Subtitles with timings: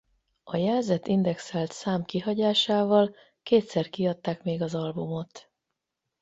[0.43, 5.49] A jelzett-indexelt szám kihagyásával kétszer kiadták még az albumot.